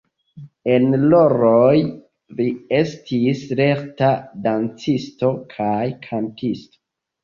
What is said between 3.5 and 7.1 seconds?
lerta dancisto kaj kantisto.